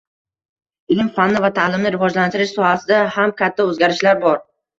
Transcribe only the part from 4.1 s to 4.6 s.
bor